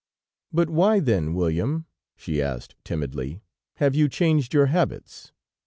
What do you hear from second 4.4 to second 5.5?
your habits?"